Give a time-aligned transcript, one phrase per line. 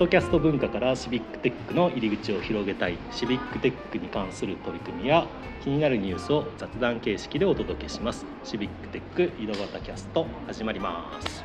[0.00, 5.26] ドキャスト文化からシビックテックの入り口を広げたいシビックテックに関する取り組みや
[5.62, 8.24] 気になるニュースを雑談形式でお届けします。
[8.42, 11.44] シビックテック井戸端キャスト始まります。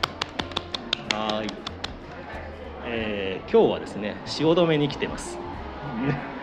[1.14, 1.48] はい、
[2.86, 5.38] えー今日はですね汐留に来てます。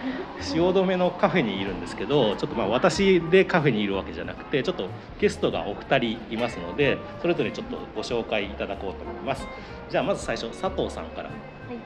[0.40, 4.88] 汐留のカフェにいるんですけどちょっとまあ私でカフェにいるわけじゃなくてちょっと
[5.20, 9.46] ゲストがお二人いますのでそれぞれちょっとご紹介いただこうと思います。
[9.88, 11.28] じゃあまず最初佐藤さんから。
[11.28, 11.78] はい、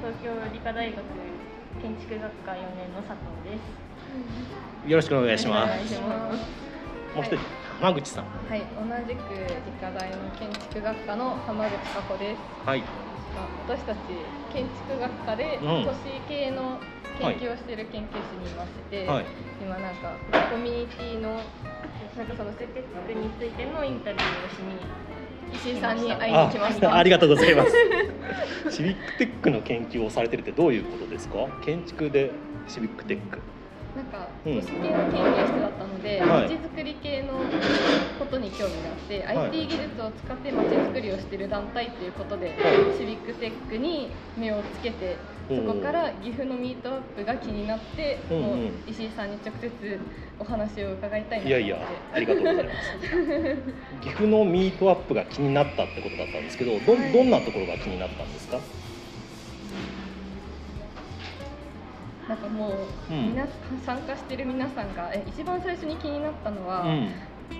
[0.00, 0.96] 東京理科大学
[1.82, 3.58] 建築学科4年の佐藤で
[4.86, 4.90] す。
[4.90, 6.64] よろしくお願いしまお願いすします。
[7.14, 7.38] もう一人
[7.80, 8.24] 浜口さん。
[8.24, 9.20] はい、同じく
[9.66, 12.40] 理科大の建築学科の浜口佳穂です。
[12.66, 12.80] はい。
[13.34, 13.98] まあ私たち
[14.52, 15.84] 建築学科でうん。
[15.84, 16.78] 都市系の
[17.18, 19.24] 研究をしている研究室にいまして、はい。
[19.60, 20.12] 今なんか
[20.50, 21.30] コミュニティの
[22.16, 24.78] なんかそのセテックについてのインタビューをしに
[25.52, 26.90] 石井さんに会いに来ました。
[26.94, 27.72] あ ありがとうございます。
[28.70, 31.46] シビックテックの研究をされてるってどういうことですか？
[31.64, 32.32] 建築で
[32.66, 33.40] シビックテック
[33.96, 34.54] なんかうん。
[34.54, 36.42] 都市系の研究室だったので、はい。
[36.42, 37.34] まちづくり系の
[38.18, 39.50] ことに興味があって、はい。
[39.50, 42.52] IT 技術を使ってまちづくりをしている団体ということで、
[42.98, 45.16] シビックテックに目をつけて
[45.48, 48.42] そこから岐阜のミートアップが気になって、うんうん。
[48.42, 48.56] もう
[48.90, 49.98] 石井さんに直接
[50.38, 51.46] お話を伺いたいなと思って。
[51.46, 51.76] いやいや
[52.14, 52.98] ありがとうございます。
[54.00, 57.12] 岐阜のミートアップが気になったってことだったんですけどど,、はい。
[57.12, 58.58] どんなところが気になったんですか？
[62.28, 63.28] なんかもう、うん。
[63.30, 63.46] 皆
[63.84, 67.00] 参加してる皆さんがえ一番最初に気になったのは、うん。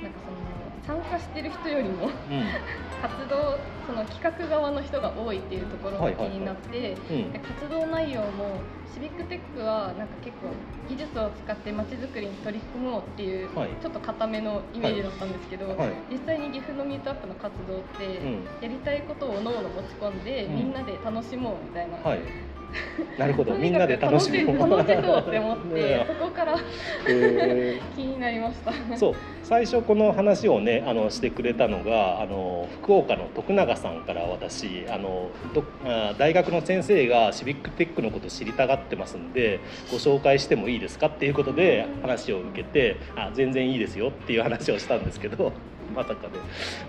[0.03, 2.13] なんかその参加してる人よりもうん。
[3.03, 6.97] 活動その企画側の人が多いっていうところが気になって、
[7.59, 8.59] 活動内容も
[8.95, 10.49] シビックテックはなんか結構
[10.89, 13.71] 技術を使ってまちづくりに取り組もうっていう、はい。
[13.83, 15.91] ちょっと固めのイメージだったんですけど、はい。
[16.11, 18.45] 実際に岐阜のミートアップの活動って、うん。
[18.63, 20.57] やりたいことをおのおの持ち込んで、うん。
[20.57, 21.99] みんなで楽しもうみたいな。
[22.75, 23.55] は いなるほど。
[23.55, 26.57] みんなで楽しみ楽し楽しそうって思ってね そこから
[27.09, 28.71] え 気になりました。
[28.71, 29.15] ーそう。
[29.45, 45.53] 最初この話をねあのしてくれたのがあの福岡の徳永さんから私あのどあ大学の先生がシビックテックのこと知りたがってますんでご紹介してもいいですかっていうことで話を受けてあ全然いいですよっていう話をしたんですけど
[45.95, 46.35] まさかね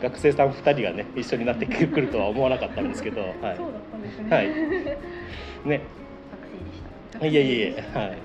[0.01, 3.31] 学生さん2人がね一緒になってくるとは思わなかったんですけど、はい。
[3.31, 3.55] そうだっ
[3.91, 4.35] たんですね。
[4.35, 4.47] はい
[5.65, 5.81] ね、
[6.31, 7.25] 学生でした。
[7.25, 8.17] いやいやいや、はい。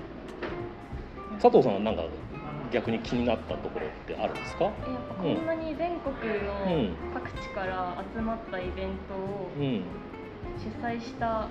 [1.41, 2.03] 佐藤さんはなんか
[2.71, 4.65] 逆に気になったところってあるんですか？
[4.65, 6.45] えやっぱこんなに全国うん
[6.89, 9.81] の各地から集まったイベントをうん。
[10.57, 11.47] 主催した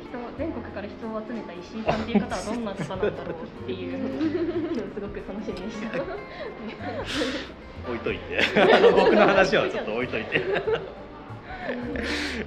[0.00, 6.00] 人全国から人を集めた石井さんっていう方はどんな方なんだろうっていう今日すごく楽しみにしてます。
[7.86, 8.38] 置いといて、
[8.74, 10.40] あ の僕の話はちょっと置いといて。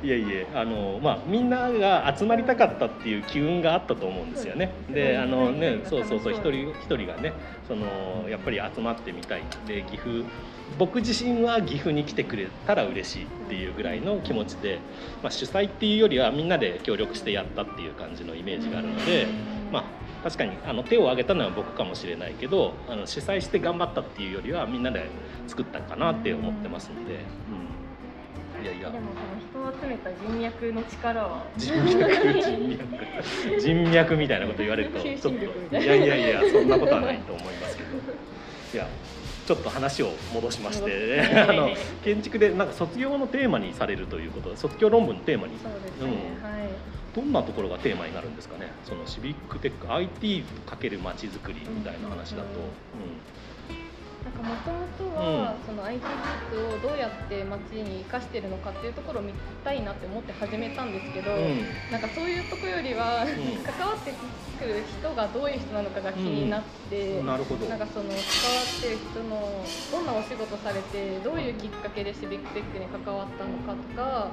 [0.03, 4.71] いやいやあのまあみんなが集まりたかったっていう機運があったと思うんですよね。
[4.89, 7.33] であのねそうそうそう一人一人がね
[7.67, 10.23] そのやっぱり集まってみたいで岐阜
[10.77, 14.79] 僕自身は岐阜に来てくれたら嬉しいっていうぐらいの気持ちで、
[15.21, 19.27] まあ、主催っていうよりはみんなで協力してやったっていう感じのイメージがあるので、
[19.71, 19.83] まあ、
[20.23, 25.05] 確かにあの手を挙げたのは僕かもしれないけどあの主催して頑張ったっていうよりはみんなで
[25.47, 27.19] 作ったかなって思ってますので、うん、い
[28.65, 28.89] やいや。
[28.89, 29.11] でも
[29.53, 31.43] その人を集めた人脈の力は。
[31.57, 31.93] 人脈
[32.41, 37.89] 人脈人脈みたいなこと言われると ちょっといいやいやいやそんなことはないと思いますけど。
[38.73, 38.87] いや
[39.45, 41.69] ちょっと話を戻しまして、あの
[42.03, 45.53] 建築でなんか卒業のテーマにされるということで卒業論文のテーマに。
[45.61, 46.33] そうですね。
[46.41, 46.69] うんはい。
[47.15, 48.71] どんなところがテーマになるんですかね？
[48.83, 52.47] そのシビックテック IT かけるまちづくりみたいな話だと、
[54.31, 56.09] かもともとは、その IT 技
[56.49, 61.91] 術をどうやって街に生かしてるのかっていうところを見たいなって思って始めたんですけど、うん。
[61.91, 63.27] なんかそういうところよりは、ん。
[63.61, 64.13] 関わって
[64.57, 67.25] くる人がどういう人なのかが気になって、うん。
[67.27, 67.45] ななん
[67.79, 68.09] かその
[68.41, 74.31] 関わってる人のどんなお仕事されてどういうきっかけでシビックテックに関わったのかとか、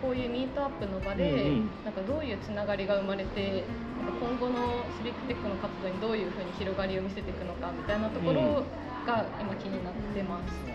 [0.00, 1.52] こういうミートアップの場で、
[1.84, 3.64] なんかどういうつながりが生まれて
[3.98, 8.64] なんか今後のシビックテックの活動にどういうふうに広がりを見せていくのかみたいなところ
[9.06, 10.72] が今気になってます。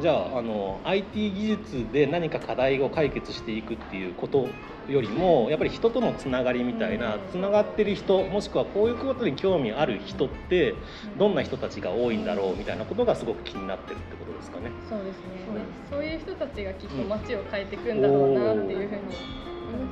[0.00, 4.48] じゃああの IT 技術で何か課題を解決していくっていうこと
[4.88, 7.20] よりもやっぱり人とのつながりみたいなうん。
[7.30, 10.74] つながってる人もしくはこういうことに興味ある人って
[11.18, 14.70] どんな人たちが多いんだろうみたいなことがすごく気になってるってことですかね。
[14.88, 15.22] そうですね。
[15.46, 19.14] そうですそういう人たちがきっと街を変えていくんだろうなっていうふうに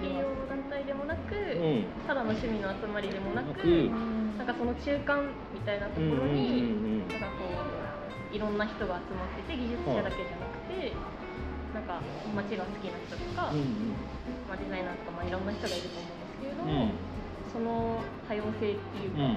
[0.08, 0.38] NPO。
[0.48, 1.84] 団体でもなく、うん。
[2.06, 4.17] ただの趣味の集まりでもなく、なくなん
[4.48, 7.08] かその中間みたいなところうんうんうんに、うん。
[7.08, 10.92] なんかこういろんな人が集まってて技術者だけじゃなくて、
[11.76, 12.00] なんか
[12.32, 13.92] 街が好きな人とか、うん
[14.48, 16.72] まあ、デザイナーとか、まあ、いろんな人がいると思うんですけれどうん。
[16.72, 16.92] も、
[17.52, 19.36] その多様性っていうか、うん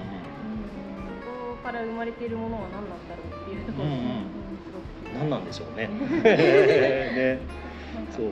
[1.24, 4.60] そこから生まれているものは何なんだろうっていうところが、うんうん。
[4.64, 5.88] すごく何なんでしょうね。
[6.24, 7.40] ね。
[8.12, 8.28] そう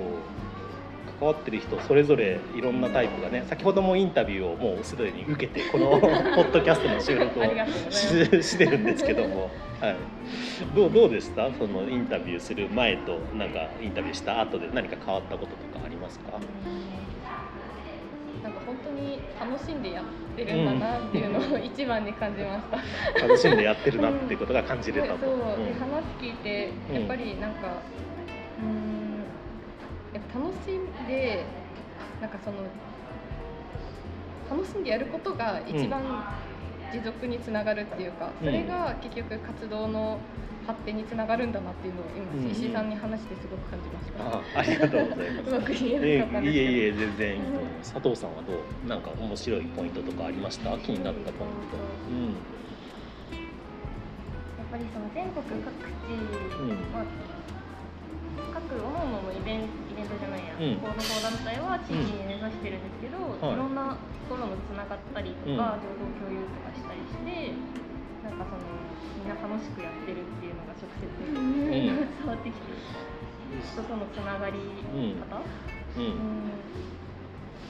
[1.20, 7.42] 関わってる人それぞれいろんなタイプがね先ほどもインタビューをもうすでに受けてこの ポッドキャストの収録を
[7.90, 9.50] ししてるんですけども、
[9.80, 9.96] はい、
[10.74, 11.50] どうどうでした？
[11.52, 16.32] そのインタビューする前となんかインタビューした後で何か変わったこととかありますか、
[18.42, 20.04] なんか本当に楽しんでやっ
[20.36, 22.62] てるんだなっていうのを一番に感じまし
[23.20, 23.26] た。
[23.26, 25.18] 楽しんでやってるなってことが感じれたと。
[25.26, 25.78] そう、でうん。
[25.78, 27.82] 話聞いてうんやっぱりなんか
[28.62, 28.80] うーん
[30.12, 31.44] やっぱ楽しんで
[32.20, 32.56] なんかその
[34.50, 36.02] 楽しんでやることが一番
[36.92, 38.46] 持続につながるっていうか、うん。
[38.46, 40.18] それが結局活動の
[40.66, 42.50] 発展につながるんだなっていうのを今、うん。
[42.50, 44.26] 石井さんに話してすごく感じました。
[44.26, 45.50] あありがとうございます。
[45.54, 45.60] う。
[45.60, 46.58] まく言ええなかったんですけど。
[46.58, 47.36] いえいえ全然。
[47.36, 48.88] いいと思います佐藤さんはどう？
[48.88, 50.76] なんか面白いポイントとかありました？
[50.78, 51.78] 気になったポイント。
[52.10, 52.26] うん。
[52.26, 52.34] や
[54.66, 56.74] っぱりその全国各地、うん。
[56.90, 57.04] まあ、
[58.52, 58.90] 各各々
[59.22, 59.69] のイベン
[60.60, 63.56] イベントじゃないや、うん行動法団体は地域に根ざしてるんですけど、はい。
[63.56, 67.56] い、ろんなところのつながったりとか、情報共有とかしたりして
[68.20, 68.60] なんかその
[69.16, 71.32] みんな楽しくやってるっていうのが直接、伝
[72.28, 72.68] わってきて
[73.72, 75.40] 人とのつながり方、
[75.96, 76.04] うん。
[76.04, 76.52] うん。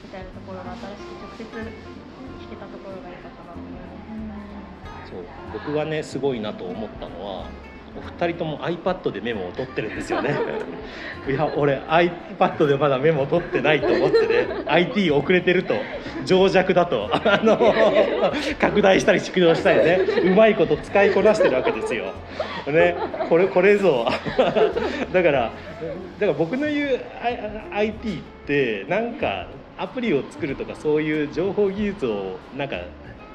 [0.03, 3.87] みたいなところが新しく直接聞けたところが良かったなと思いま
[5.07, 5.11] す。
[5.11, 5.23] そう。
[5.53, 7.45] 僕がねすごいなと思ったのは
[7.97, 10.35] お二人とも iPad でメモを取ってるんですよね。
[11.29, 14.47] いや俺 iPad でまだメモを取ってないと思ってね。
[14.65, 15.73] IT 遅れてると。
[16.25, 17.09] 情弱だと。
[17.11, 17.73] あの
[18.59, 19.99] 拡大したり縮小したりね。
[20.23, 22.05] うまいこと使いこなしてるわけですよ。
[22.67, 22.95] ね、
[23.27, 24.05] これこれぞ。
[25.11, 25.51] だからだか
[26.27, 27.39] ら僕の言う I-
[27.71, 29.47] IT ってなんか
[29.77, 32.77] アプリを作るとかそういう情報技術をなんか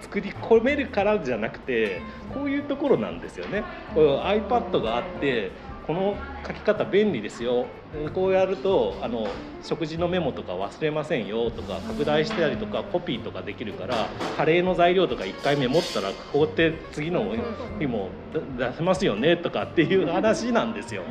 [0.00, 2.00] 作り込めるからじゃなくて
[2.34, 3.64] こういうところなんですよね。
[3.94, 5.52] iPad があって
[5.87, 6.17] この
[6.47, 7.67] 書き方便利ですよ。
[8.12, 9.29] こうやるとあの
[9.62, 17.35] 食事のメモとか忘れませんよとか拡大したりとかコピーとかできるからカレーの材料とか1回メモったらこうやって次の
[17.79, 18.11] 日も
[18.59, 21.03] 出せますよねとかっていう話なんですよ。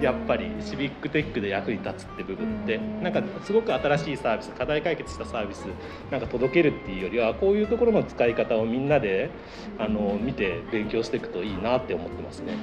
[0.00, 2.78] やっぱりシビックテックで役に立つって部分って。
[3.02, 5.66] なんかすごく新しいサービス課題解決したサービス
[6.10, 9.30] なんか届けるっていうよりはこういうところの使い方をみんなで
[9.78, 12.54] あの見て勉強していくといいなって思ってますね。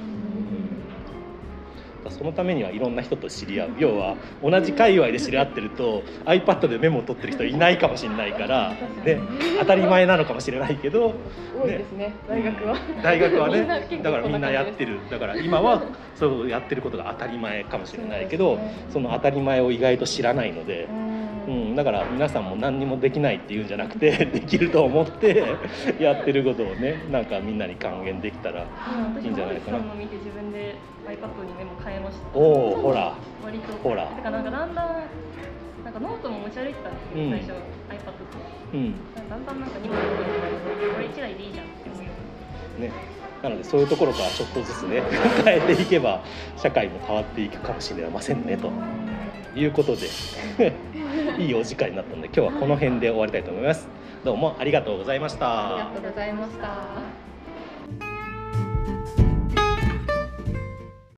[2.14, 3.70] うん、そのためにはいろんな人と知り合う。
[3.78, 8.74] 要は同じ界隈で知り合ってると iPad でメモを取ってる人いないかもしれないから、
[9.04, 9.20] ね、
[9.58, 11.14] 当たり前なのかもしれないけど
[11.60, 12.76] 多いですね大学は。
[13.02, 14.00] 大学はね。
[14.02, 14.98] だからみんなやってる。
[15.10, 15.82] だから今は
[16.14, 18.58] そうやってることが当たり前かもしれないけど
[18.92, 20.88] その当たり前を意外と知らないので、
[21.46, 25.44] ううんん、だから皆さんも何にもできないっていうんじゃなくて できると思って
[26.00, 28.64] やってることをねなんかみんなに還元できたらい
[29.26, 29.78] いんじゃないかな。
[29.98, 30.74] 見て自分で
[31.06, 32.38] iPad にメモ変えました。
[32.38, 33.14] おおほら。
[33.44, 33.72] 割と。
[33.88, 34.04] ほら。
[34.04, 34.86] だからなんかだんだん
[35.84, 37.30] なんかノートも持ち歩いてたんですけど、うん。
[37.30, 37.58] 最初 iPad と。
[38.72, 38.94] うん。
[39.28, 42.10] だんだんなんか荷物がこれ一台でいいじゃんって思うよ。
[42.78, 43.14] ね。
[43.44, 45.02] なのでそういうところからちょっとずつね
[45.44, 46.24] 変えていけば
[46.56, 48.72] 社会も変わっていくかもしれませんねと
[49.54, 50.08] いうことで
[51.38, 53.88] いいお時間になったので今日はこの辺で終わりたいと思います
[54.24, 57.23] どうもありがとうございましたありがとうございました。